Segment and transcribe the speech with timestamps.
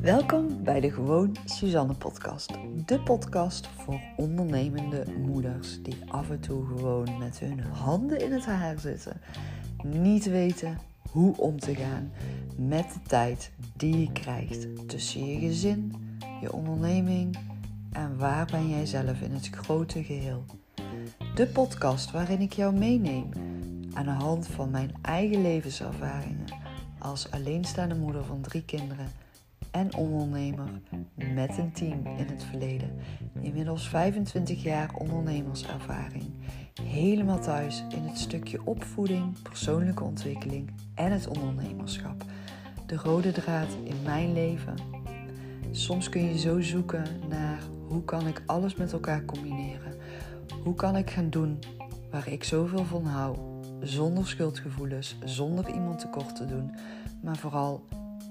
[0.00, 2.50] Welkom bij de Gewoon Suzanne podcast.
[2.86, 8.44] De podcast voor ondernemende moeders die af en toe gewoon met hun handen in het
[8.46, 9.20] haar zitten.
[9.84, 10.78] Niet weten
[11.10, 12.12] hoe om te gaan
[12.56, 15.94] met de tijd die je krijgt tussen je gezin,
[16.40, 17.38] je onderneming
[17.92, 20.44] en waar ben jij zelf in het grote geheel.
[21.34, 23.28] De podcast waarin ik jou meeneem
[23.98, 26.44] aan de hand van mijn eigen levenservaringen
[26.98, 29.08] als alleenstaande moeder van drie kinderen
[29.70, 30.68] en ondernemer
[31.14, 32.90] met een team in het verleden.
[33.40, 36.24] Inmiddels 25 jaar ondernemerservaring.
[36.82, 42.24] Helemaal thuis in het stukje opvoeding, persoonlijke ontwikkeling en het ondernemerschap.
[42.86, 44.74] De rode draad in mijn leven.
[45.70, 47.58] Soms kun je zo zoeken naar
[47.88, 49.94] hoe kan ik alles met elkaar combineren?
[50.62, 51.58] Hoe kan ik gaan doen
[52.10, 53.47] waar ik zoveel van hou,
[53.82, 56.74] zonder schuldgevoelens, zonder iemand tekort te doen,
[57.22, 57.84] maar vooral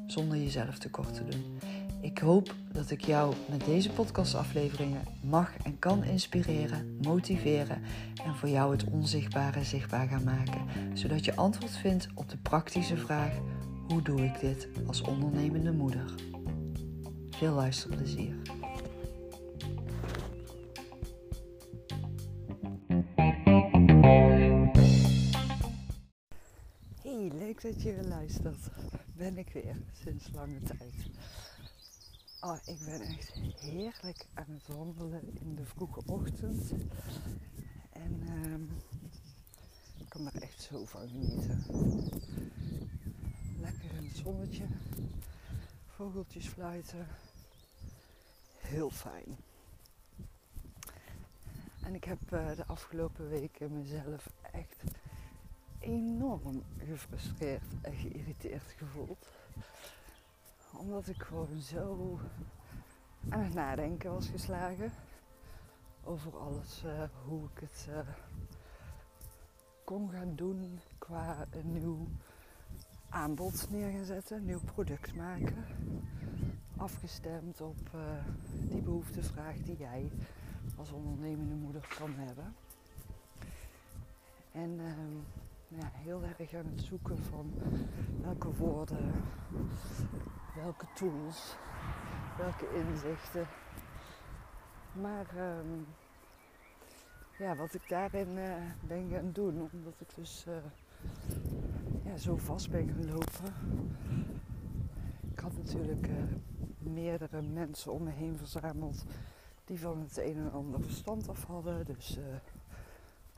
[0.07, 1.59] zonder jezelf tekort te doen.
[2.01, 7.81] Ik hoop dat ik jou met deze podcastafleveringen mag en kan inspireren, motiveren
[8.25, 12.97] en voor jou het onzichtbare zichtbaar gaan maken, zodat je antwoord vindt op de praktische
[12.97, 13.31] vraag:
[13.87, 16.13] hoe doe ik dit als ondernemende moeder?
[17.29, 18.35] Veel luisterplezier.
[27.63, 28.69] Leuk dat je luistert.
[29.15, 31.09] Ben ik weer sinds lange tijd.
[32.41, 36.71] Oh, ik ben echt heerlijk aan het wandelen in de vroege ochtend.
[37.89, 38.61] En ehm,
[39.97, 41.63] ik kan er echt zo van genieten.
[43.59, 44.65] Lekker het zonnetje.
[45.87, 47.07] Vogeltjes fluiten.
[48.57, 49.37] Heel fijn.
[51.83, 54.83] En ik heb uh, de afgelopen weken mezelf echt
[55.87, 59.27] enorm gefrustreerd en geïrriteerd gevoeld.
[60.77, 62.19] Omdat ik gewoon zo
[63.29, 64.91] aan het nadenken was geslagen
[66.03, 67.99] over alles, uh, hoe ik het uh,
[69.83, 72.07] kon gaan doen qua een nieuw
[73.09, 75.65] aanbod neer gaan zetten, een nieuw product maken.
[76.77, 78.01] Afgestemd op uh,
[78.69, 80.11] die behoeftevraag die jij
[80.77, 82.55] als ondernemende moeder kan hebben.
[84.51, 87.53] En ehm, heel erg aan het zoeken van
[88.21, 89.11] welke woorden,
[90.55, 91.55] welke tools,
[92.37, 93.47] welke inzichten.
[94.91, 95.87] Maar um,
[97.37, 98.53] ja, wat ik daarin uh,
[98.87, 100.55] ben gaan doen, omdat ik dus uh,
[102.03, 103.53] ja, zo vast ben gaan lopen.
[105.31, 106.15] Ik had natuurlijk uh,
[106.77, 109.05] meerdere mensen om me heen verzameld
[109.65, 111.85] die van het een en ander verstand af hadden.
[111.85, 112.19] Dus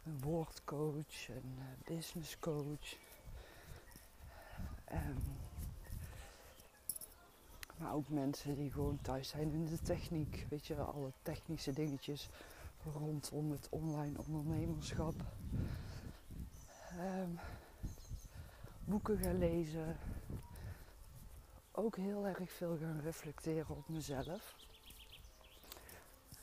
[0.09, 2.97] een woordcoach, een businesscoach.
[4.91, 5.17] Um,
[7.77, 10.45] maar ook mensen die gewoon thuis zijn in de techniek.
[10.49, 12.29] Weet je, alle technische dingetjes
[12.93, 15.13] rondom het online ondernemerschap.
[16.99, 17.39] Um,
[18.85, 19.97] boeken gaan lezen.
[21.71, 24.55] Ook heel erg veel gaan reflecteren op mezelf.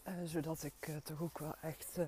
[0.09, 1.99] Uh, zodat ik uh, toch ook wel echt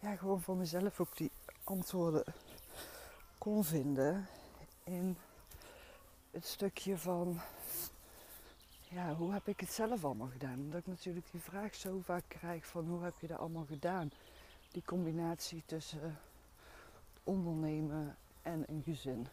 [0.00, 1.30] ja, gewoon voor mezelf ook die
[1.64, 2.24] antwoorden
[3.38, 4.26] kon vinden
[4.84, 5.16] in
[6.30, 7.40] het stukje van
[8.90, 10.58] ja, hoe heb ik het zelf allemaal gedaan?
[10.58, 14.10] Omdat ik natuurlijk die vraag zo vaak krijg van hoe heb je dat allemaal gedaan?
[14.70, 16.18] Die combinatie tussen
[17.24, 19.28] ondernemen en een gezin.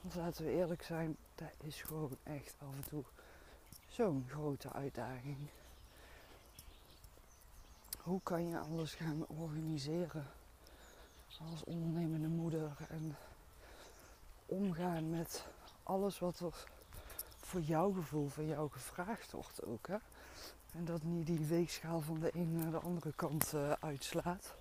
[0.00, 3.04] Want laten we eerlijk zijn, dat is gewoon echt af en toe
[3.88, 5.36] zo'n grote uitdaging
[8.02, 10.26] hoe kan je alles gaan organiseren
[11.50, 13.16] als ondernemende moeder en
[14.46, 15.44] omgaan met
[15.82, 16.66] alles wat er
[17.40, 19.86] voor jouw gevoel van jou gevraagd wordt ook.
[19.86, 19.96] Hè?
[20.72, 24.54] En dat niet die weegschaal van de een naar de andere kant uh, uitslaat.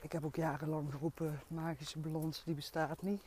[0.00, 3.22] Ik heb ook jarenlang geroepen, magische balans die bestaat niet.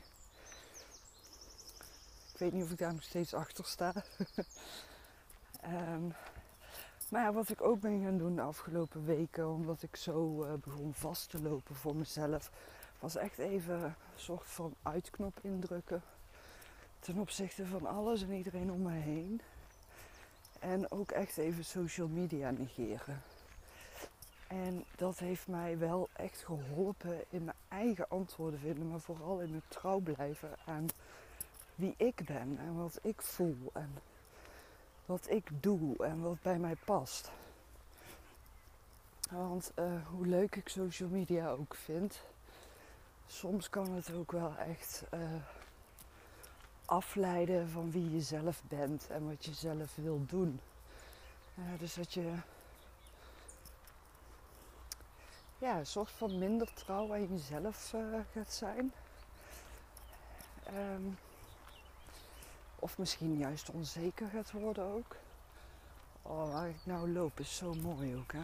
[2.33, 3.93] Ik weet niet of ik daar nog steeds achter sta.
[5.65, 6.13] um,
[7.09, 10.93] Maar wat ik ook ben gaan doen de afgelopen weken, omdat ik zo uh, begon
[10.93, 12.51] vast te lopen voor mezelf,
[12.99, 16.01] was echt even een soort van uitknop indrukken
[16.99, 19.41] ten opzichte van alles en iedereen om me heen.
[20.59, 23.21] En ook echt even social media negeren.
[24.47, 29.53] En dat heeft mij wel echt geholpen in mijn eigen antwoorden vinden, maar vooral in
[29.53, 30.87] het trouw blijven aan
[31.75, 33.93] wie ik ben en wat ik voel en
[35.09, 37.31] wat ik doe en wat bij mij past.
[39.29, 42.21] Want uh, hoe leuk ik social media ook vind,
[43.27, 45.19] soms kan het ook wel echt uh,
[46.85, 50.59] afleiden van wie je zelf bent en wat je zelf wil doen.
[51.77, 52.33] Dus dat je
[55.57, 58.93] ja, een soort van minder trouw aan jezelf uh, gaat zijn.
[60.73, 61.17] Um,
[62.79, 65.15] of misschien juist onzeker gaat worden ook.
[66.21, 68.41] Oh, waar ik nou loop is zo mooi ook, hè.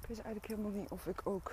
[0.00, 1.52] Ik weet eigenlijk helemaal niet of ik ook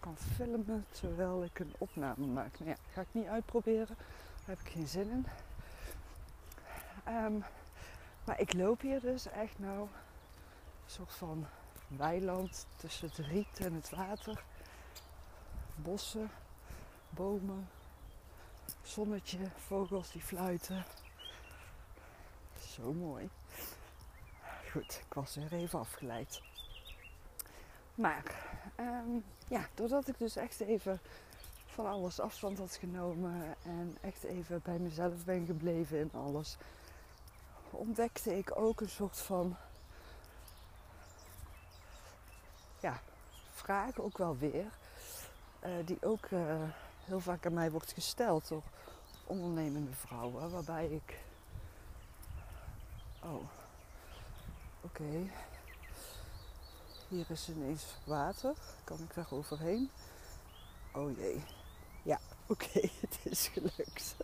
[0.00, 2.58] kan filmen terwijl ik een opname maak.
[2.58, 3.96] Nou ja, ga ik niet uitproberen.
[3.96, 5.26] Daar heb ik geen zin in.
[7.14, 7.44] Um,
[8.24, 9.88] maar ik loop hier dus echt nou een
[10.90, 11.46] soort van
[11.86, 14.44] weiland tussen het riet en het water.
[15.74, 16.30] Bossen,
[17.10, 17.68] bomen,
[18.82, 20.84] zonnetje, vogels die fluiten.
[22.68, 23.28] Zo mooi.
[24.70, 26.42] Goed, ik was weer even afgeleid.
[27.94, 28.22] Maar
[28.80, 31.00] um, ja, doordat ik dus echt even
[31.66, 36.56] van alles afstand had genomen en echt even bij mezelf ben gebleven in alles,
[37.70, 39.56] ontdekte ik ook een soort van
[42.80, 43.00] ja,
[43.50, 44.66] vraag ook wel weer,
[45.64, 46.62] uh, die ook uh,
[47.04, 48.62] heel vaak aan mij wordt gesteld door
[49.24, 51.18] ondernemende vrouwen, waarbij ik.
[53.24, 53.42] Oh,
[54.80, 55.30] oké.
[57.08, 58.54] Hier is ineens water.
[58.84, 59.90] Kan ik daar overheen?
[60.92, 61.42] Oh jee.
[62.02, 64.16] Ja, oké, het is gelukt.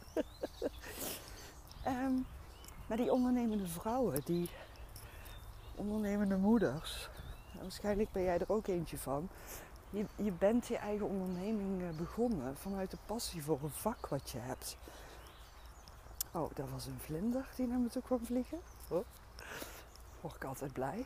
[1.87, 2.27] um,
[2.87, 4.51] maar die ondernemende vrouwen, die
[5.75, 7.09] ondernemende moeders,
[7.61, 9.29] waarschijnlijk ben jij er ook eentje van.
[9.90, 14.31] Je, je bent je eigen onderneming eh, begonnen vanuit de passie voor een vak wat
[14.31, 14.76] je hebt.
[16.32, 18.61] Oh, dat was een vlinder die naar me toe kwam vliegen.
[18.88, 19.05] Oh,
[20.20, 21.05] word ik altijd blij.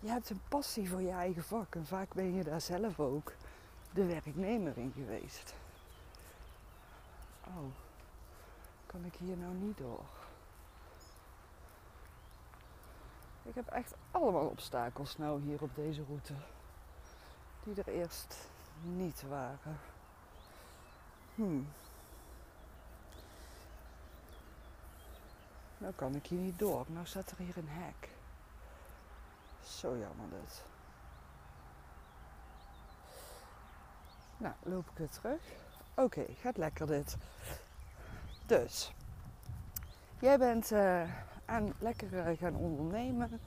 [0.00, 3.32] Je hebt een passie voor je eigen vak en vaak ben je daar zelf ook
[3.92, 5.54] de werknemer in geweest.
[7.46, 7.74] Oh,
[8.86, 10.21] kan ik hier nou niet door?
[13.52, 16.34] Ik heb echt allemaal obstakels nou hier op deze route.
[17.64, 18.36] Die er eerst
[18.82, 19.78] niet waren.
[21.34, 21.68] Hmm.
[25.78, 26.84] Nou kan ik hier niet door.
[26.88, 28.08] Nou staat er hier een hek.
[29.64, 30.62] Zo jammer dit.
[34.36, 35.42] Nou, loop ik weer terug.
[35.94, 37.16] Oké, gaat lekker dit.
[38.46, 38.92] Dus,
[40.18, 41.10] jij bent uh,
[41.44, 43.40] aan lekker uh, gaan ondernemen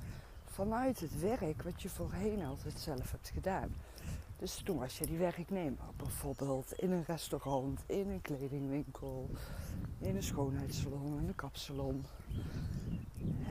[0.45, 3.75] vanuit het werk wat je voorheen altijd zelf hebt gedaan.
[4.37, 9.29] Dus toen was je die werknemer, bijvoorbeeld in een restaurant, in een kledingwinkel,
[9.99, 12.05] in een schoonheidssalon, in een kapsalon.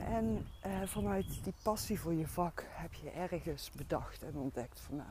[0.05, 4.97] En uh, vanuit die passie voor je vak heb je ergens bedacht en ontdekt van
[4.97, 5.09] nou,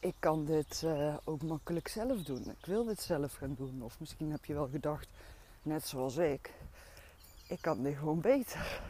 [0.00, 2.42] ik kan dit uh, ook makkelijk zelf doen.
[2.42, 3.82] Ik wil dit zelf gaan doen.
[3.82, 5.08] Of misschien heb je wel gedacht,
[5.62, 6.52] net zoals ik,
[7.48, 8.80] ik kan dit gewoon beter.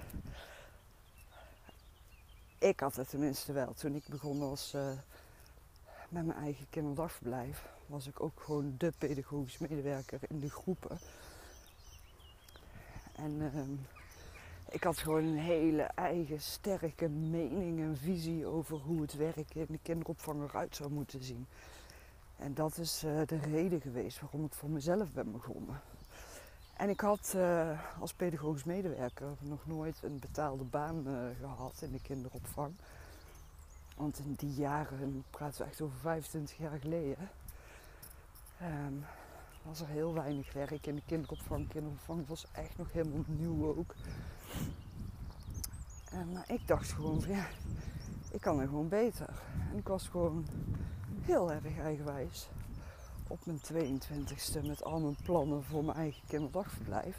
[2.58, 3.74] Ik had het tenminste wel.
[3.74, 4.90] Toen ik begon was uh,
[6.08, 10.98] met mijn eigen kinderdagverblijf, was ik ook gewoon de pedagogisch medewerker in de groepen.
[13.14, 13.62] En uh,
[14.70, 19.66] ik had gewoon een hele eigen sterke mening en visie over hoe het werk in
[19.68, 21.46] de kinderopvang eruit zou moeten zien.
[22.36, 25.80] En dat is uh, de reden geweest waarom ik voor mezelf ben begonnen.
[26.78, 31.92] En ik had uh, als pedagogisch medewerker nog nooit een betaalde baan uh, gehad in
[31.92, 32.74] de kinderopvang.
[33.96, 37.30] Want in die jaren, praten we echt over 25 jaar geleden,
[38.62, 39.04] um,
[39.62, 41.68] was er heel weinig werk in de kinderopvang.
[41.68, 43.94] Kinderopvang was echt nog helemaal nieuw ook.
[46.32, 47.46] Maar ik dacht gewoon ja,
[48.30, 49.28] ik kan er gewoon beter.
[49.70, 50.46] En ik was gewoon
[51.20, 52.48] heel erg eigenwijs
[53.28, 57.18] op mijn 22ste met al mijn plannen voor mijn eigen kinderdagverblijf.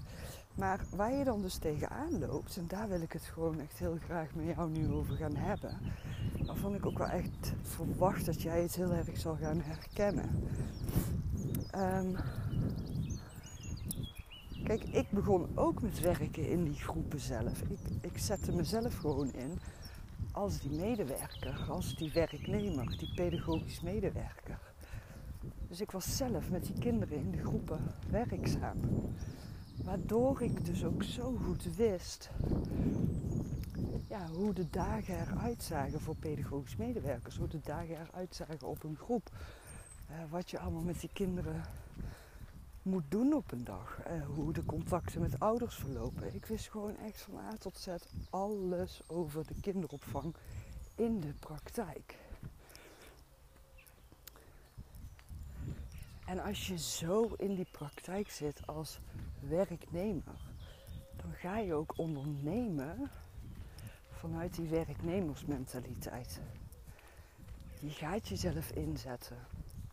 [0.56, 3.98] Maar waar je dan dus tegenaan loopt, en daar wil ik het gewoon echt heel
[4.06, 5.78] graag met jou nu over gaan hebben.
[6.46, 10.30] Waarvan ik ook wel echt verwacht dat jij het heel erg zal gaan herkennen.
[11.76, 12.16] Um,
[14.64, 17.62] kijk, ik begon ook met werken in die groepen zelf.
[17.62, 19.60] Ik, ik zette mezelf gewoon in
[20.32, 24.69] als die medewerker, als die werknemer, die pedagogisch medewerker.
[25.70, 28.78] Dus ik was zelf met die kinderen in de groepen werkzaam.
[29.84, 32.30] Waardoor ik dus ook zo goed wist
[34.10, 37.38] ja, hoe de dagen eruit zagen voor pedagogisch medewerkers.
[37.38, 39.30] Hoe de dagen eruit zagen op een groep.
[40.12, 41.64] Uh, wat je allemaal met die kinderen
[42.82, 44.00] moet doen op een dag.
[44.08, 46.36] Uh, hoe de contacten met ouders verlopen.
[46.36, 47.88] Ik wist gewoon echt van A tot Z
[48.30, 50.36] alles over de kinderopvang
[50.96, 52.16] in de praktijk.
[56.30, 59.00] En als je zo in die praktijk zit als
[59.40, 60.42] werknemer,
[61.16, 63.10] dan ga je ook ondernemen
[64.12, 66.42] vanuit die werknemersmentaliteit.
[67.80, 69.38] Je gaat jezelf inzetten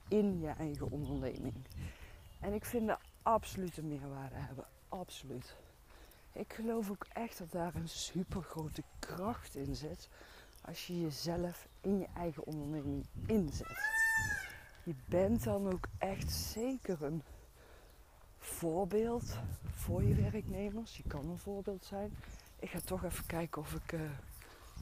[0.09, 1.55] in je eigen onderneming.
[2.41, 4.65] En ik vind dat absoluut een meerwaarde hebben.
[4.89, 5.57] Absoluut.
[6.33, 10.09] Ik geloof ook echt dat daar een super grote kracht in zit
[10.63, 13.96] als je jezelf in je eigen onderneming inzet.
[14.87, 17.23] Je bent dan ook echt zeker een
[18.39, 19.39] voorbeeld
[19.75, 20.97] voor je werknemers.
[20.97, 22.17] Je kan een voorbeeld zijn.
[22.59, 24.11] Ik ga toch even kijken of ik uh,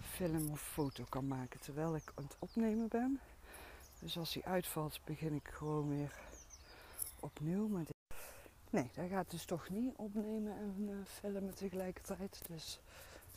[0.00, 3.20] film of foto kan maken terwijl ik aan het opnemen ben.
[3.98, 6.18] Dus als die uitvalt, begin ik gewoon weer
[7.20, 7.68] opnieuw.
[7.68, 7.84] Maar
[8.70, 12.42] Nee, dat gaat dus toch niet opnemen en uh, filmen tegelijkertijd.
[12.48, 12.80] Dus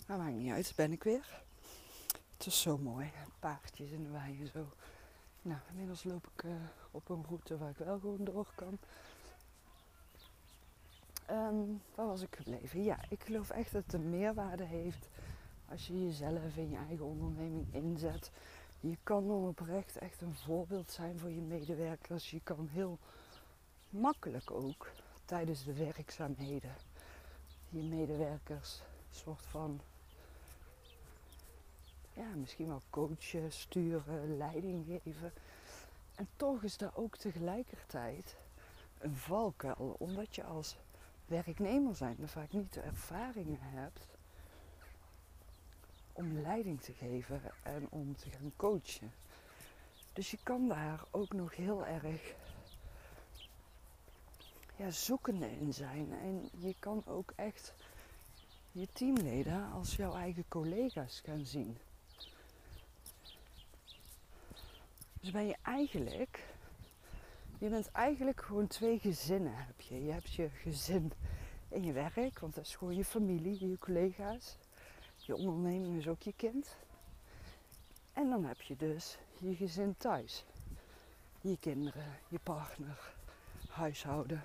[0.05, 1.41] dat maakt niet uit, ben ik weer.
[2.38, 4.67] Het is zo mooi, paardjes in de wei en zo.
[5.48, 6.51] Nou, inmiddels loop ik uh,
[6.92, 8.77] op een route waar ik wel gewoon door kan.
[11.30, 12.84] Um, waar was ik gebleven?
[12.84, 15.10] Ja, ik geloof echt dat het een meerwaarde heeft
[15.70, 18.32] als je jezelf in je eigen onderneming inzet.
[18.80, 22.32] Je kan dan oprecht echt een voorbeeld zijn voor je medewerkers.
[22.32, 22.98] Je kan heel
[23.89, 24.92] makkelijk ook
[25.25, 26.75] tijdens de werkzaamheden
[27.70, 29.82] je medewerkers soort van
[32.17, 35.33] ja, misschien wel coachen, sturen, leiding geven.
[36.15, 38.36] En toch is dat ook tegelijkertijd
[38.97, 40.77] een valkuil, omdat je als
[41.25, 44.07] werknemer zijn vaak niet de ervaringen hebt
[46.13, 49.12] om leiding te geven en om te gaan coachen.
[50.13, 52.36] Dus je kan daar ook nog heel erg
[54.75, 56.13] ja, zoekende in zijn.
[56.21, 57.74] En je kan ook echt
[58.71, 61.77] je teamleden als jouw eigen collega's gaan zien.
[65.27, 66.43] Dus ben je eigenlijk,
[67.57, 70.03] je bent eigenlijk gewoon twee gezinnen heb je.
[70.03, 71.12] Je hebt je gezin
[71.69, 74.57] in je werk, want dat is gewoon je familie, je collega's.
[75.15, 76.75] Je onderneming is ook je kind.
[78.13, 80.46] En dan heb je dus je gezin thuis.
[81.41, 83.13] Je kinderen, je partner,
[83.69, 84.43] huishouden.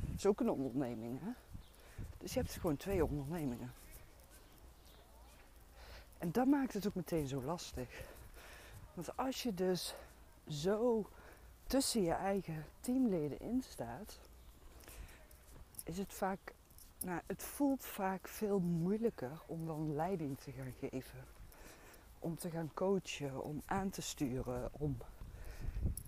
[0.00, 1.30] Dat is ook een onderneming, hè?
[2.18, 3.72] Dus je hebt gewoon twee ondernemingen.
[6.18, 8.02] En dat maakt het ook meteen zo lastig.
[8.94, 9.94] Want als je dus
[10.48, 11.06] zo
[11.66, 14.18] tussen je eigen teamleden in staat,
[15.84, 16.54] is het vaak,
[17.00, 21.24] nou, het voelt vaak veel moeilijker om dan leiding te gaan geven.
[22.18, 24.96] Om te gaan coachen, om aan te sturen, om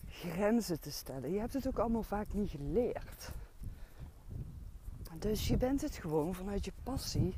[0.08, 1.32] grenzen te stellen.
[1.32, 3.32] Je hebt het ook allemaal vaak niet geleerd.
[5.18, 7.34] Dus je bent het gewoon vanuit je passie,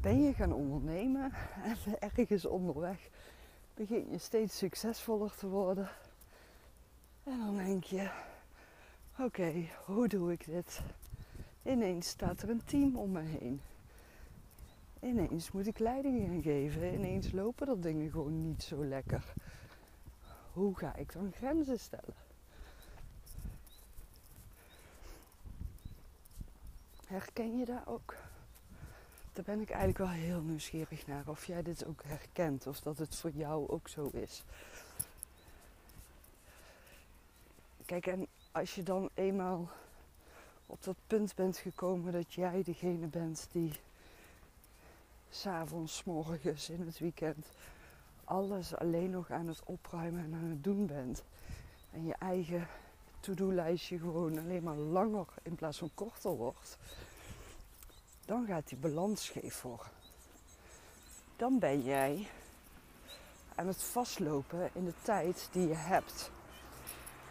[0.00, 1.32] ben je gaan ondernemen
[1.86, 3.08] en ergens onderweg
[3.74, 5.88] begin je steeds succesvoller te worden.
[7.24, 8.10] En dan denk je,
[9.18, 10.80] oké, hoe doe ik dit?
[11.62, 13.60] Ineens staat er een team om me heen.
[15.00, 16.94] Ineens moet ik leiding gaan geven.
[16.94, 19.32] Ineens lopen er dingen gewoon niet zo lekker.
[20.52, 22.14] Hoe ga ik dan grenzen stellen?
[27.06, 28.14] Herken je dat ook?
[29.32, 31.28] Daar ben ik eigenlijk wel heel nieuwsgierig naar.
[31.28, 32.66] Of jij dit ook herkent.
[32.66, 34.44] Of dat het voor jou ook zo is.
[37.90, 39.68] Kijk, en als je dan eenmaal
[40.66, 43.72] op dat punt bent gekomen dat jij degene bent die
[45.30, 47.46] s'avonds, morgens, in het weekend
[48.24, 51.24] alles alleen nog aan het opruimen en aan het doen bent.
[51.90, 52.68] En je eigen
[53.20, 56.78] to-do-lijstje gewoon alleen maar langer in plaats van korter wordt.
[58.24, 59.92] Dan gaat die balans scheef worden.
[61.36, 62.26] Dan ben jij
[63.54, 66.30] aan het vastlopen in de tijd die je hebt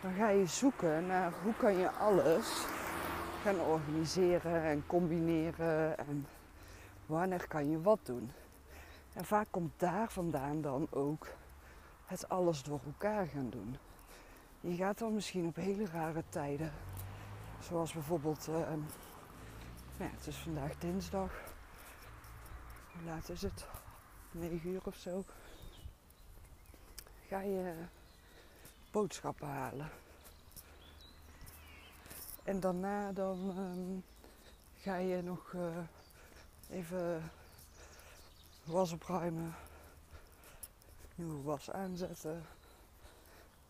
[0.01, 2.65] dan ga je zoeken naar hoe kan je alles
[3.41, 6.27] gaan organiseren en combineren en
[7.05, 8.31] wanneer kan je wat doen.
[9.13, 11.27] En vaak komt daar vandaan dan ook
[12.05, 13.77] het alles door elkaar gaan doen.
[14.59, 16.71] Je gaat dan misschien op hele rare tijden,
[17.59, 18.81] zoals bijvoorbeeld, uh, nou
[19.97, 21.31] ja, het is vandaag dinsdag,
[22.91, 23.67] hoe laat is het?
[24.31, 25.23] 9 uur of zo.
[27.27, 27.73] Ga je
[28.91, 29.89] boodschappen halen.
[32.43, 34.03] En daarna dan um,
[34.75, 35.77] ga je nog uh,
[36.69, 37.31] even
[38.63, 39.55] was opruimen,
[41.15, 42.45] nieuwe was aanzetten,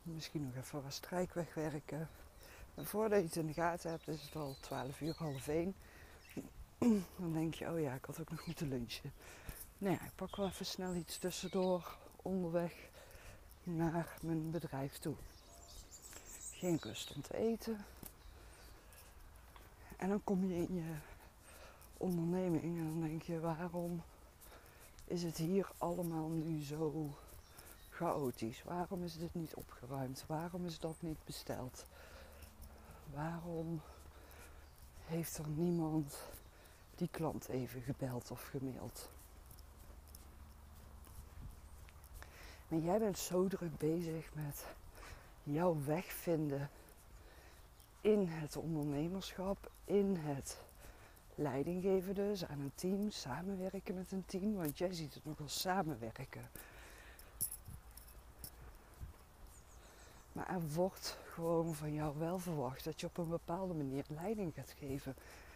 [0.01, 2.09] misschien nog even wat strijk wegwerken.
[2.75, 5.75] En voordat je het in de gaten hebt, is het al 12 uur, half 1.
[7.17, 9.13] Dan denk je, oh ja, ik had ook nog moeten lunchen.
[9.77, 12.88] Nou ja, ik pak wel even snel iets tussendoor onderweg
[13.63, 15.15] naar mijn bedrijf toe.
[16.51, 17.85] Geen rust om te eten.
[19.97, 20.95] En dan kom je in je
[21.97, 24.01] onderneming en dan denk je, waarom
[25.05, 27.15] is het hier allemaal nu zo
[27.89, 28.63] chaotisch?
[28.63, 30.23] Waarom is dit niet opgeruimd?
[30.27, 31.85] Waarom is dat niet besteld?
[33.13, 33.81] Waarom
[35.05, 36.17] heeft er niemand
[36.95, 39.09] die klant even gebeld of gemaild?
[42.69, 44.65] Maar jij bent zo druk bezig met
[45.43, 46.69] jouw weg vinden
[48.01, 50.61] in het ondernemerschap, in het
[51.35, 55.59] leidinggeven dus aan een team, samenwerken met een team, want jij ziet het nog als
[55.59, 56.49] samenwerken.
[60.31, 64.53] Maar er wordt gewoon van jou wel verwacht dat je op een bepaalde manier leiding
[64.53, 65.15] gaat geven.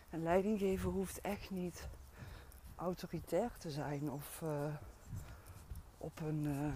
[0.09, 1.87] En leiding geven hoeft echt niet
[2.75, 4.73] autoritair te zijn of uh,
[5.97, 6.73] op een uh,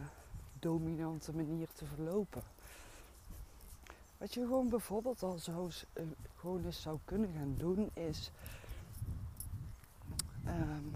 [0.60, 2.42] dominante manier te verlopen.
[4.18, 6.04] Wat je gewoon bijvoorbeeld al zo uh,
[6.36, 8.32] gewoon eens zou kunnen gaan doen is.
[10.48, 10.96] Um,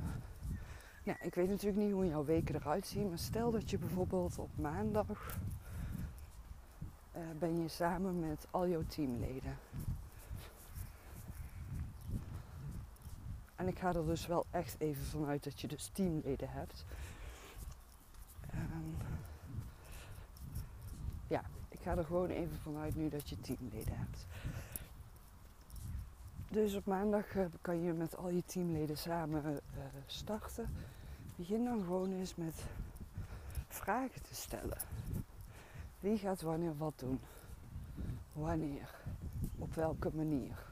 [1.04, 4.38] ja, ik weet natuurlijk niet hoe jouw weken eruit zien, maar stel dat je bijvoorbeeld
[4.38, 5.38] op maandag
[7.16, 9.58] uh, ben je samen met al jouw teamleden.
[13.56, 16.86] En ik ga er dus wel echt even vanuit dat je dus teamleden hebt.
[18.42, 19.11] Ik
[21.82, 24.26] ga er gewoon even vanuit nu dat je teamleden hebt.
[26.50, 29.60] Dus op maandag uh, kan je met al je teamleden samen uh,
[30.06, 30.70] starten.
[31.36, 32.64] Begin dan gewoon eens met
[33.68, 34.78] vragen te stellen.
[36.00, 37.20] Wie gaat wanneer wat doen?
[38.34, 38.96] Wanneer?
[39.58, 40.70] Op welke manier?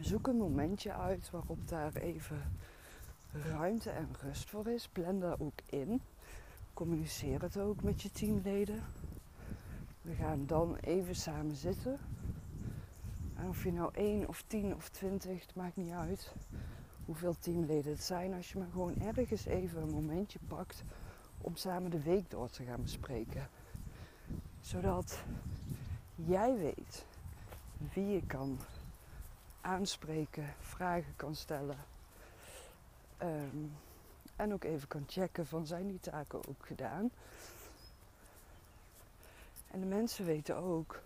[0.00, 2.42] Zoek een momentje uit waarop daar even
[3.32, 4.88] ruimte en rust voor is.
[4.88, 6.00] Plan daar ook in.
[6.76, 8.82] Communiceer het ook met je teamleden.
[10.02, 11.98] We gaan dan even samen zitten.
[13.34, 16.32] En of je nou één of tien of twintig, het maakt niet uit
[17.04, 18.34] hoeveel teamleden het zijn.
[18.34, 20.84] Als je maar gewoon ergens even een momentje pakt
[21.40, 23.48] om samen de week door te gaan bespreken.
[24.60, 25.24] Zodat
[26.14, 27.06] jij weet
[27.92, 28.58] wie je kan
[29.60, 31.78] aanspreken, vragen kan stellen.
[33.22, 33.72] Um,
[34.36, 37.10] en ook even kan checken van zijn die taken ook gedaan.
[39.70, 41.00] En de mensen weten ook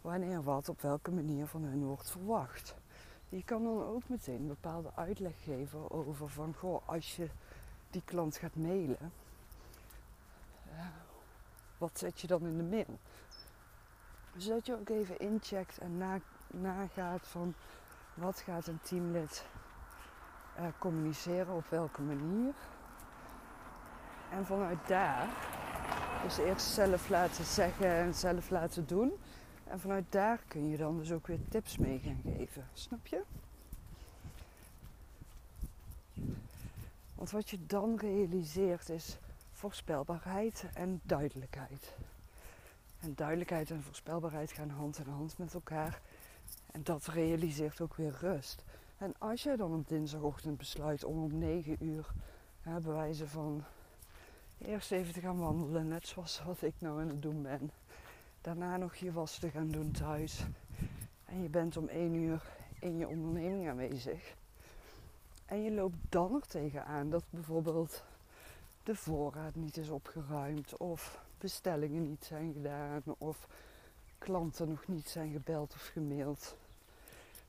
[0.00, 2.74] wanneer wat op welke manier van hun wordt verwacht.
[3.28, 7.28] Je kan dan ook meteen een bepaalde uitleg geven over van goh, als je
[7.90, 9.12] die klant gaat mailen,
[11.78, 12.98] wat zet je dan in de mail?
[14.36, 17.54] Zodat je ook even incheckt en na, nagaat van
[18.14, 19.44] wat gaat een teamlid
[20.60, 22.54] uh, communiceren, op welke manier.
[24.30, 25.28] En vanuit daar,
[26.22, 29.12] dus eerst zelf laten zeggen en zelf laten doen.
[29.64, 32.68] En vanuit daar kun je dan dus ook weer tips mee gaan geven.
[32.72, 33.22] Snap je?
[37.14, 39.18] Want wat je dan realiseert is
[39.52, 41.94] voorspelbaarheid en duidelijkheid.
[43.00, 46.00] En duidelijkheid en voorspelbaarheid gaan hand in hand met elkaar.
[46.72, 48.64] En dat realiseert ook weer rust.
[49.00, 52.12] En als jij dan op dinsdagochtend besluit om om 9 uur
[52.60, 53.64] hè, bewijzen van
[54.58, 57.70] eerst even te gaan wandelen, net zoals wat ik nou aan het doen ben.
[58.40, 60.44] Daarna nog je was te gaan doen thuis.
[61.24, 62.42] En je bent om 1 uur
[62.80, 64.34] in je onderneming aanwezig.
[65.46, 68.04] En je loopt dan er tegenaan dat bijvoorbeeld
[68.82, 73.48] de voorraad niet is opgeruimd of bestellingen niet zijn gedaan of
[74.18, 76.56] klanten nog niet zijn gebeld of gemaild.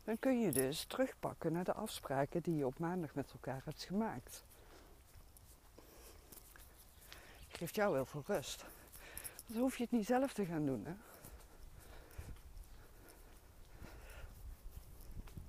[0.04, 3.84] Dan kun je dus terugpakken naar de afspraken die je op maandag met elkaar hebt
[3.84, 4.44] gemaakt.
[7.48, 8.66] Geeft jou heel veel rust.
[9.46, 10.86] Dan hoef je het niet zelf te gaan doen.
[10.86, 10.94] Hè?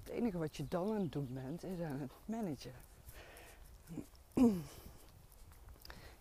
[0.03, 2.75] Het enige wat je dan aan het doen bent, is aan het managen.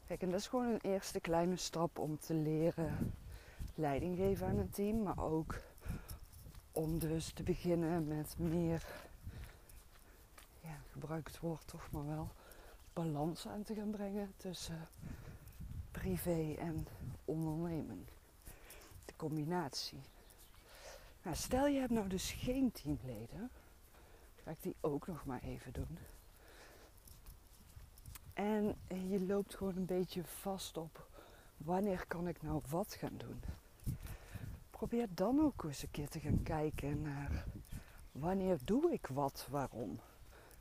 [0.08, 3.13] Kijk, en dat is gewoon een eerste kleine stap om te leren
[3.76, 5.56] leiding geven aan een team, maar ook
[6.72, 8.86] om dus te beginnen met meer,
[10.62, 12.30] ja, gebruik het woord toch maar wel,
[12.94, 14.88] balans aan te gaan brengen tussen
[15.92, 16.88] privé en
[17.26, 18.06] onderneming.
[19.06, 20.02] De combinatie.
[21.24, 23.50] Nou, stel je hebt nou dus geen teamleden,
[24.44, 25.98] ga ik die ook nog maar even doen.
[28.34, 28.76] En
[29.10, 31.08] je loopt gewoon een beetje vast op
[31.58, 33.42] wanneer kan ik nou wat gaan doen.
[34.82, 37.46] Probeer dan ook eens een keer te gaan kijken naar
[38.12, 40.00] wanneer doe ik wat, waarom.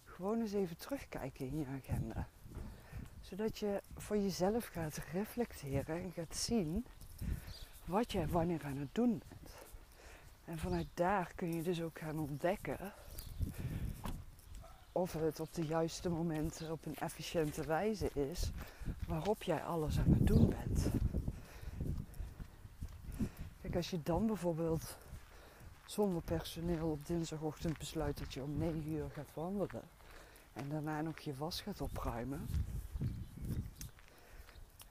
[0.04, 2.28] Gewoon eens even terugkijken in je agenda.
[3.20, 6.86] Zodat je voor jezelf gaat reflecteren en gaat zien
[7.84, 9.50] wat je wanneer aan het doen bent.
[10.44, 12.92] En vanuit daar kun je dus ook gaan ontdekken
[14.92, 18.50] of het op de juiste momenten op een efficiënte wijze is
[19.06, 20.99] waarop jij alles aan het doen bent.
[23.76, 24.96] Als je dan bijvoorbeeld
[25.86, 29.82] zonder personeel op dinsdagochtend besluit dat je om 9 uur gaat wandelen
[30.52, 32.46] en daarna nog je was gaat opruimen.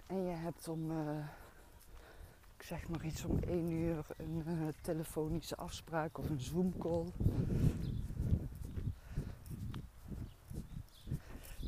[0.08, 1.26] En je hebt om, uh,
[2.58, 7.06] ik zeg maar iets om 1 uur een uh, telefonische afspraak of een Zoom call.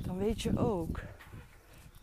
[0.06, 1.00] Dan weet je ook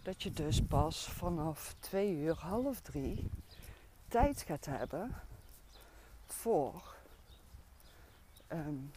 [0.03, 3.31] dat je dus pas vanaf 2 uur, half 3
[4.09, 5.15] tijd gaat hebben
[6.27, 6.95] voor,
[8.53, 8.91] um,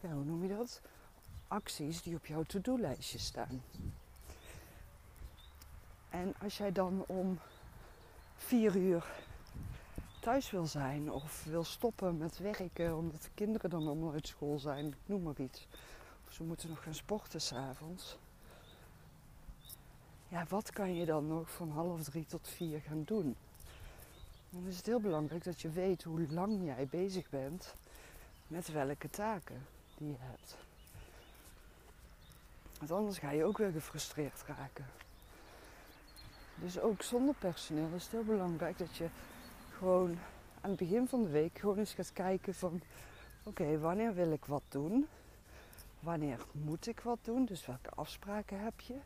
[0.00, 0.80] ja, hoe noem je dat?
[1.48, 3.62] Acties die op jouw to-do-lijstje staan.
[6.10, 7.38] En als jij dan om
[8.36, 9.06] 4 uur
[10.20, 14.58] thuis wil zijn of wil stoppen met werken omdat de kinderen dan allemaal uit school
[14.58, 15.66] zijn, noem maar iets.
[16.26, 18.18] Of ze moeten nog gaan sporten s'avonds.
[20.28, 23.36] Ja, wat kan je dan nog van half drie tot vier gaan doen?
[24.56, 27.74] Dan is het heel belangrijk dat je weet hoe lang jij bezig bent
[28.46, 29.66] met welke taken
[29.96, 30.56] die je hebt.
[32.78, 34.86] Want anders ga je ook weer gefrustreerd raken.
[36.54, 39.08] Dus ook zonder personeel is het heel belangrijk dat je
[39.78, 40.18] gewoon
[40.60, 42.80] aan het begin van de week gewoon eens gaat kijken van
[43.42, 45.06] oké, wanneer wil ik wat doen?
[46.00, 47.44] Wanneer moet ik wat doen?
[47.44, 48.96] Dus welke afspraken heb je?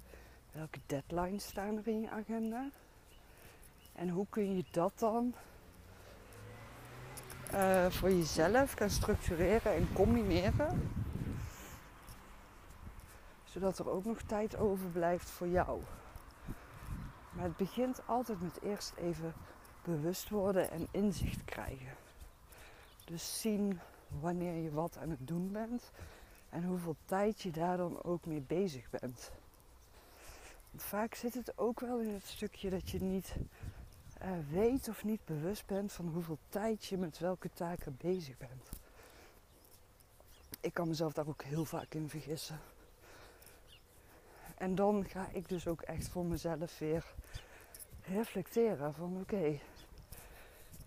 [0.52, 2.70] Welke deadlines staan er in je agenda?
[4.00, 5.34] En hoe kun je dat dan
[7.52, 10.90] uh, voor jezelf gaan structureren en combineren?
[13.44, 15.80] Zodat er ook nog tijd overblijft voor jou.
[17.30, 19.32] Maar het begint altijd met eerst even
[19.84, 21.94] bewust worden en inzicht krijgen.
[23.04, 23.80] Dus zien
[24.20, 25.90] wanneer je wat aan het doen bent
[26.48, 29.30] en hoeveel tijd je daar dan ook mee bezig bent.
[30.70, 33.34] Want vaak zit het ook wel in het stukje dat je niet
[34.22, 38.68] uh, weet of niet bewust bent van hoeveel tijd je met welke taken bezig bent.
[40.60, 42.60] Ik kan mezelf daar ook heel vaak in vergissen.
[44.56, 47.14] En dan ga ik dus ook echt voor mezelf weer
[48.04, 49.58] reflecteren van oké,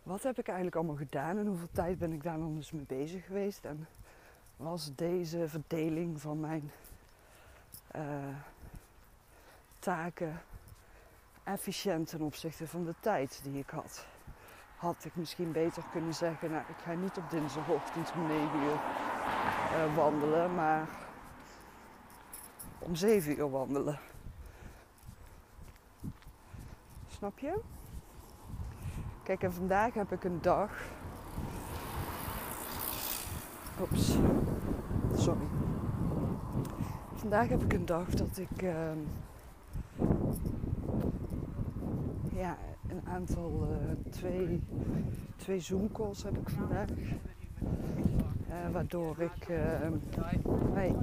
[0.04, 2.86] wat heb ik eigenlijk allemaal gedaan en hoeveel tijd ben ik daar dan dus mee
[2.86, 3.88] bezig geweest en
[4.56, 6.72] was deze verdeling van mijn
[7.96, 8.38] uh,
[9.80, 10.42] taken
[11.44, 14.06] efficiënt ten opzichte van de tijd die ik had.
[14.76, 18.74] Had ik misschien beter kunnen zeggen, nou ik ga niet op dinsdagochtend om 9 uur
[18.74, 20.88] uh, wandelen, maar
[22.80, 24.00] om 7 uur wandelen.
[27.08, 27.60] Snap je?
[29.24, 30.72] Kijk, en vandaag heb ik een dag.
[33.82, 34.18] Oeps.
[35.16, 35.48] Sorry.
[37.14, 38.62] Vandaag heb ik een dag dat ik.
[38.62, 38.92] Uh,
[42.36, 42.58] ja,
[42.90, 43.68] een aantal.
[43.72, 44.62] Uh, twee,
[45.36, 46.90] twee Zoom-calls heb ik vandaag.
[46.90, 49.48] Uh, waardoor ik.
[50.74, 50.96] nee,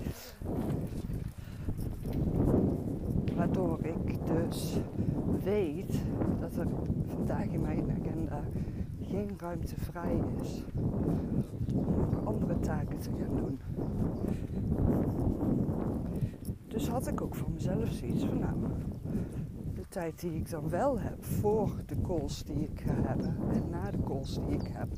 [3.37, 4.79] waardoor ik dus
[5.45, 6.03] weet
[6.41, 6.67] dat er
[7.09, 8.41] vandaag in mijn agenda
[9.11, 10.63] geen ruimte vrij is
[11.75, 13.59] om andere taken te gaan doen.
[16.69, 18.57] Dus had ik ook voor mezelf zoiets van nou,
[19.91, 23.91] tijd die ik dan wel heb voor de calls die ik ga hebben en na
[23.91, 24.89] de calls die ik heb,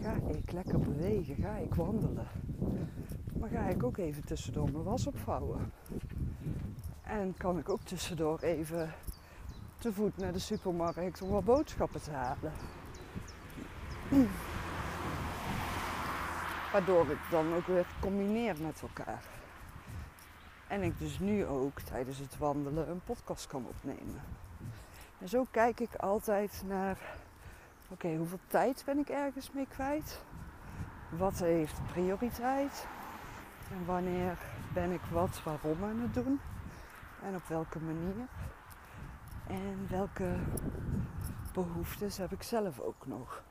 [0.00, 2.26] ga ik lekker bewegen, ga ik wandelen.
[3.38, 5.72] Maar ga ik ook even tussendoor mijn was opvouwen.
[7.02, 8.92] En kan ik ook tussendoor even
[9.78, 12.52] te voet naar de supermarkt om wat boodschappen te halen.
[16.72, 19.35] Waardoor ik dan ook weer combineer met elkaar.
[20.68, 24.20] En ik dus nu ook tijdens het wandelen een podcast kan opnemen.
[25.18, 26.98] En zo kijk ik altijd naar,
[27.88, 30.20] oké, hoeveel tijd ben ik ergens mee kwijt?
[31.08, 32.86] Wat heeft prioriteit?
[33.70, 34.38] En wanneer
[34.74, 36.40] ben ik wat waarom aan het doen?
[37.22, 38.28] En op welke manier?
[39.46, 40.36] En welke
[41.52, 43.42] behoeftes heb ik zelf ook nog?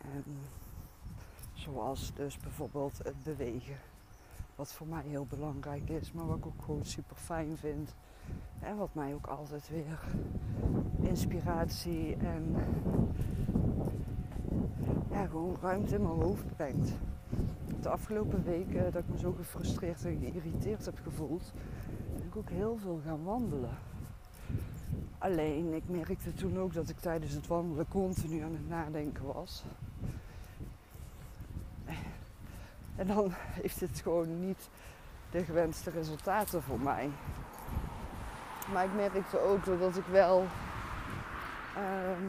[0.00, 0.38] En
[1.52, 3.78] zoals dus bijvoorbeeld het bewegen.
[4.56, 7.94] Wat voor mij heel belangrijk is, maar wat ik ook gewoon super fijn vind.
[8.60, 10.00] En wat mij ook altijd weer
[11.00, 12.56] inspiratie en
[15.10, 16.92] ja, gewoon ruimte in mijn hoofd brengt.
[17.80, 21.52] De afgelopen weken dat ik me zo gefrustreerd en geïrriteerd heb gevoeld,
[22.16, 23.78] ben ik ook heel veel gaan wandelen.
[25.18, 29.64] Alleen, ik merkte toen ook dat ik tijdens het wandelen continu aan het nadenken was.
[32.96, 34.68] En dan heeft het gewoon niet
[35.30, 37.10] de gewenste resultaten voor mij.
[38.72, 40.46] Maar ik merkte ook doordat ik wel
[41.74, 42.22] ehm,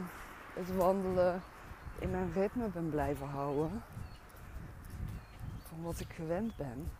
[0.53, 1.41] het wandelen
[1.99, 3.83] in mijn ritme ben blijven houden.
[5.67, 6.91] Van wat ik gewend ben.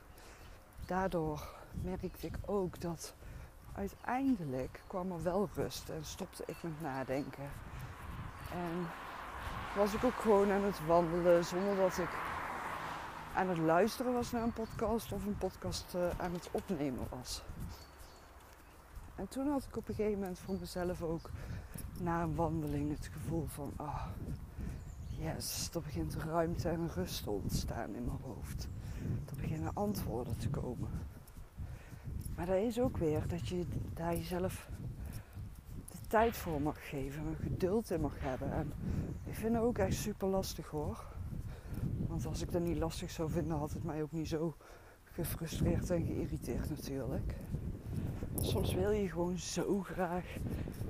[0.86, 3.13] Daardoor merkte ik ook dat
[3.75, 7.49] uiteindelijk kwam er wel rust en stopte ik met nadenken.
[8.51, 8.88] En
[9.75, 12.10] was ik ook gewoon aan het wandelen zonder dat ik
[13.38, 17.43] aan het luisteren was naar een podcast of een podcast uh, aan het opnemen was.
[19.15, 21.30] En toen had ik op een gegeven moment voor mezelf ook
[22.00, 24.06] na een wandeling het gevoel van, oh,
[25.08, 28.67] yes, er begint ruimte en rust te ontstaan in mijn hoofd.
[29.30, 30.89] Er beginnen antwoorden te komen.
[32.36, 34.69] Maar dat is ook weer dat je daar jezelf
[35.91, 38.52] de tijd voor mag geven en geduld in mag hebben.
[38.52, 38.73] En
[39.23, 41.15] ik vind het ook echt super lastig hoor.
[42.17, 44.56] Want als ik dat niet lastig zou vinden, had het mij ook niet zo
[45.03, 47.36] gefrustreerd en geïrriteerd natuurlijk.
[48.41, 50.25] Soms wil je gewoon zo graag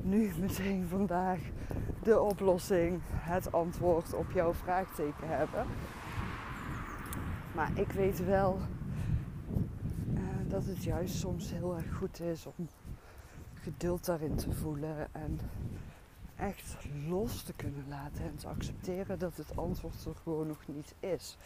[0.02, 1.40] nu meteen vandaag
[2.04, 5.66] de oplossing, het antwoord op jouw vraagteken hebben.
[7.56, 8.60] Maar ik weet wel
[10.14, 12.68] uh, dat het juist soms heel erg goed is om
[13.54, 15.40] geduld daarin te voelen en
[16.38, 20.96] echt los te kunnen laten en te accepteren dat het antwoord er gewoon nog niet
[21.00, 21.38] is.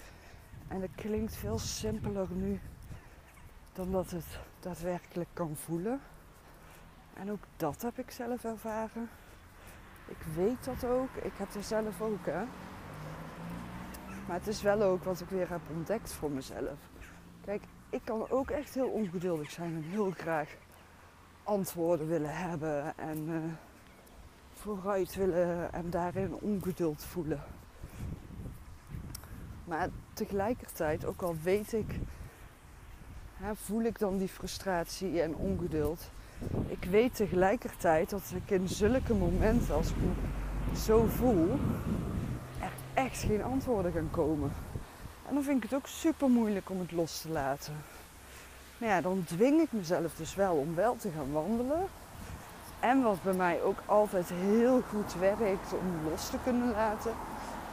[0.68, 2.60] En dat klinkt veel simpeler nu
[3.74, 6.00] dan dat het daadwerkelijk kan voelen.
[7.14, 9.10] En ook dat heb ik zelf ervaren.
[10.08, 11.16] Ik weet dat ook.
[11.16, 12.44] Ik heb er zelf ook, hè.
[14.28, 16.90] Maar het is wel ook wat ik weer heb ontdekt voor mezelf.
[17.46, 20.58] Kijk, ik kan ook echt heel ongeduldig zijn en heel graag
[21.44, 23.38] antwoorden willen hebben en uh,
[24.62, 27.44] vooruit willen en daarin ongeduld voelen.
[29.64, 32.00] Maar tegelijkertijd, ook al weet ik,
[33.38, 36.10] hè, voel ik dan die frustratie en ongeduld.
[36.68, 40.12] Ik weet tegelijkertijd dat ik in zulke momenten, als ik me
[40.78, 41.60] zo voel,
[42.60, 44.52] er echt geen antwoorden gaan komen.
[45.28, 47.74] En dan vind ik het ook super moeilijk om het los te laten.
[48.78, 51.88] Maar ja, dan dwing ik mezelf dus wel om wel te gaan wandelen.
[52.82, 57.14] En wat bij mij ook altijd heel goed werkt om los te kunnen laten,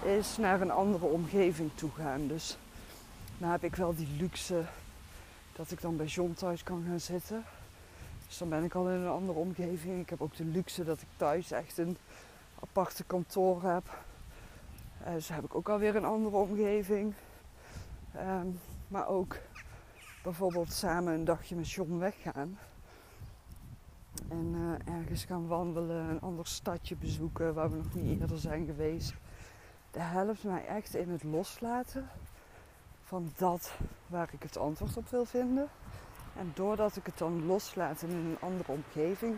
[0.02, 2.26] is naar een andere omgeving toe gaan.
[2.26, 2.58] Dus
[3.38, 4.64] dan heb ik wel die luxe
[5.52, 7.44] dat ik dan bij John thuis kan gaan zitten.
[8.26, 10.00] Dus dan ben ik al in een andere omgeving.
[10.00, 11.96] Ik heb ook de luxe dat ik thuis echt een
[12.62, 13.84] aparte kantoor heb.
[15.06, 17.14] Uh, dus heb ik ook alweer een andere omgeving.
[18.14, 18.46] Ehm,
[18.88, 19.36] maar ook
[20.22, 22.58] bijvoorbeeld samen een dagje met John weggaan.
[24.28, 28.66] En uh, ergens gaan wandelen, een ander stadje bezoeken waar we nog niet eerder zijn
[28.66, 29.14] geweest.
[29.90, 32.08] Dat helpt mij echt in het loslaten
[33.02, 33.74] van dat
[34.06, 35.68] waar ik het antwoord op wil vinden.
[36.36, 39.36] En doordat ik het dan loslaat en in een andere omgeving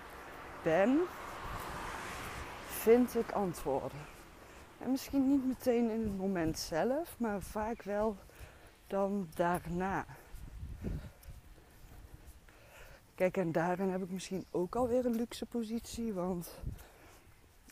[0.62, 0.98] ben,
[2.66, 3.98] vind ik antwoorden.
[4.78, 8.16] En misschien niet meteen in het moment zelf, maar vaak wel
[8.86, 10.04] dan daarna.
[13.20, 16.50] Kijk, en daarin heb ik misschien ook alweer een luxe positie, want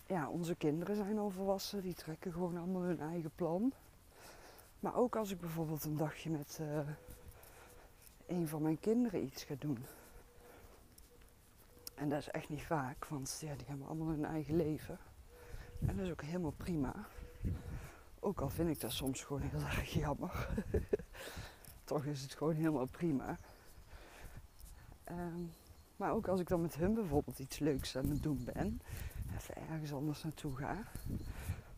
[0.07, 3.73] ja, onze kinderen zijn al volwassen, die trekken gewoon allemaal hun eigen plan.
[4.81, 6.79] Maar ook als ik bijvoorbeeld een dagje met uh,
[8.27, 9.85] een van mijn kinderen iets ga doen.
[11.95, 14.99] En dat is echt niet vaak, want ja, die hebben allemaal hun eigen leven.
[15.87, 16.95] En dat is ook helemaal prima.
[18.21, 20.49] Ook al vind ik dat soms gewoon heel erg jammer.
[21.85, 23.39] Toch is het gewoon helemaal prima.
[25.09, 25.43] Ehm,
[25.97, 28.81] maar ook als ik dan met hun bijvoorbeeld iets leuks aan het doen ben,
[29.37, 30.77] even ergens anders naartoe ga,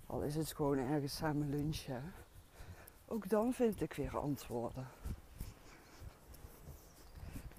[0.07, 2.12] al is het gewoon ergens samen lunchen,
[3.07, 4.87] ook dan vind ik weer antwoorden.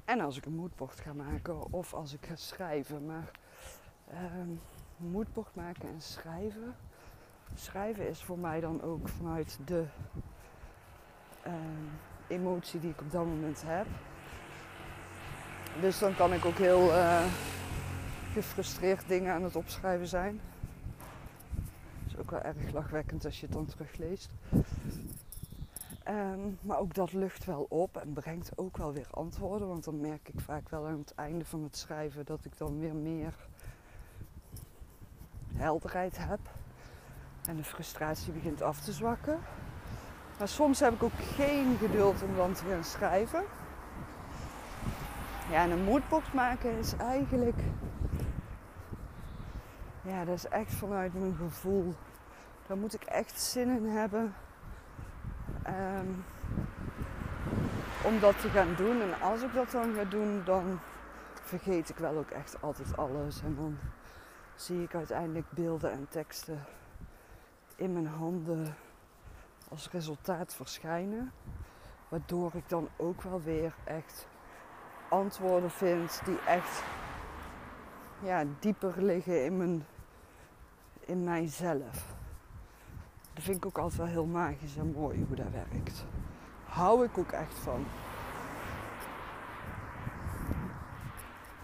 [0.05, 3.31] En als ik een moodboard ga maken of als ik ga schrijven, maar
[4.13, 4.59] um,
[5.53, 6.75] maken en schrijven.
[7.55, 9.85] Schrijven is voor mij dan ook vanuit de
[11.43, 11.85] ehm,
[12.27, 13.87] emotie die ik op dat moment heb.
[15.79, 17.23] Dus dan kan ik ook heel uh,
[18.33, 20.41] gefrustreerd dingen aan het opschrijven zijn.
[22.03, 24.29] Dat is ook wel erg lachwekkend als je het dan terugleest.
[26.03, 29.67] Ehm, maar ook dat lucht wel op en brengt ook wel weer antwoorden.
[29.67, 32.79] Want dan merk ik vaak wel aan het einde van het schrijven dat ik dan
[32.79, 33.33] weer meer
[35.53, 36.39] helderheid heb.
[37.47, 39.39] En de frustratie begint af te zwakken.
[40.37, 43.43] Maar soms heb ik ook geen geduld om dan te gaan schrijven.
[45.51, 47.59] Ja, en een moodbox maken is eigenlijk...
[50.01, 51.93] Ja, dat is echt vanuit mijn gevoel.
[52.67, 54.33] Daar moet ik echt zin in hebben.
[55.67, 56.23] Um,
[58.03, 59.01] om dat te gaan doen.
[59.01, 60.79] En als ik dat dan ga doen, dan
[61.33, 63.41] vergeet ik wel ook echt altijd alles.
[63.41, 63.77] En dan
[64.55, 66.65] zie ik uiteindelijk beelden en teksten
[67.75, 68.75] in mijn handen
[69.69, 71.31] als resultaat verschijnen.
[72.09, 74.27] Waardoor ik dan ook wel weer echt
[75.11, 76.83] antwoorden vind die echt
[78.23, 79.85] ja, dieper liggen in, mijn,
[80.99, 82.15] in mijzelf.
[83.33, 86.05] Dat vind ik ook altijd wel heel magisch en mooi hoe dat werkt.
[86.65, 87.85] Hou ik ook echt van.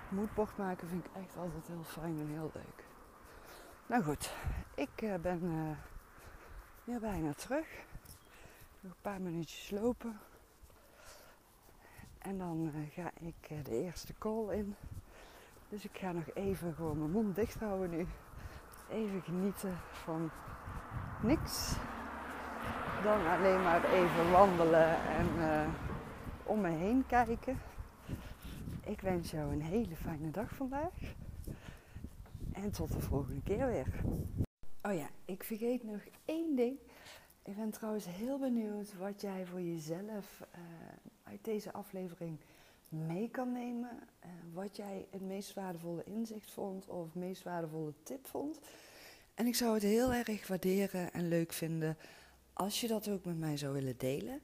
[0.09, 2.85] Moedbord maken vind ik echt altijd heel fijn en heel leuk.
[3.85, 4.33] Nou goed,
[4.75, 5.77] ik uh, ben uh,
[6.83, 7.67] weer bijna terug.
[8.79, 10.19] Nog een paar minuutjes lopen.
[12.17, 14.75] En dan uh, ga ik de eerste call in.
[15.69, 18.07] Dus ik ga nog even gewoon mijn mond dicht houden nu.
[18.89, 20.29] Even genieten van
[21.21, 21.75] niks.
[23.03, 25.27] Dan alleen maar even wandelen en
[26.43, 27.59] om me heen kijken.
[28.83, 30.93] Ik wens jou een hele fijne dag vandaag.
[32.53, 33.87] En tot de volgende keer weer.
[34.81, 36.77] Oh ja, ik vergeet nog één ding.
[37.43, 40.61] Ik ben trouwens heel benieuwd wat jij voor jezelf uh,
[41.29, 42.39] uit deze aflevering
[42.89, 43.89] mee kan nemen.
[44.25, 48.59] Uh, wat jij het meest waardevolle inzicht vond of het meest waardevolle tip vond.
[49.33, 51.97] En ik zou het heel erg waarderen en leuk vinden
[52.53, 54.41] als je dat ook met mij zou willen delen.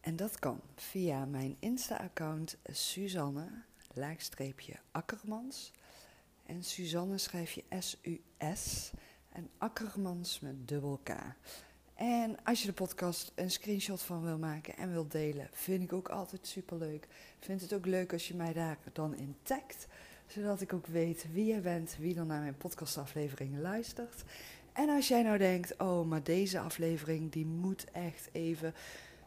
[0.00, 3.48] En dat kan via mijn Insta-account Suzanne,
[3.92, 5.72] laagstreepje Akkermans.
[6.46, 8.90] En Suzanne schrijf je S-U-S
[9.32, 11.10] en Akkermans met dubbel K.
[11.96, 15.92] En als je de podcast een screenshot van wil maken en wil delen, vind ik
[15.92, 17.06] ook altijd super leuk.
[17.40, 19.86] Vind het ook leuk als je mij daar dan in tagt,
[20.26, 24.24] zodat ik ook weet wie je bent, wie dan naar mijn podcastafleveringen luistert.
[24.72, 28.74] En als jij nou denkt, oh, maar deze aflevering die moet echt even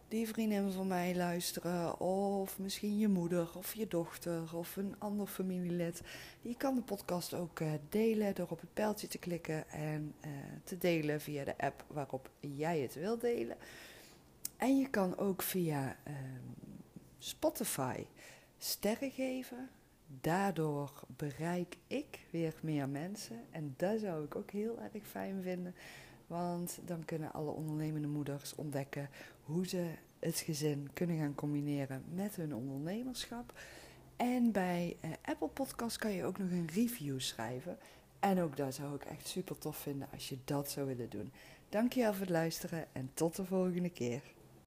[0.09, 5.27] die vriendin van mij luisteren, of misschien je moeder of je dochter of een ander
[5.27, 6.01] familielid.
[6.41, 10.31] Je kan de podcast ook uh, delen door op het pijltje te klikken en uh,
[10.63, 13.57] te delen via de app waarop jij het wilt delen.
[14.57, 16.13] En je kan ook via uh,
[17.17, 18.05] Spotify
[18.57, 19.69] sterren geven.
[20.21, 23.41] Daardoor bereik ik weer meer mensen.
[23.51, 25.75] En dat zou ik ook heel erg fijn vinden.
[26.29, 29.09] Want dan kunnen alle ondernemende moeders ontdekken
[29.43, 33.53] hoe ze het gezin kunnen gaan combineren met hun ondernemerschap.
[34.15, 37.77] En bij uh, Apple Podcast kan je ook nog een review schrijven.
[38.19, 41.31] En ook dat zou ik echt super tof vinden als je dat zou willen doen.
[41.69, 44.21] Dankjewel voor het luisteren en tot de volgende keer.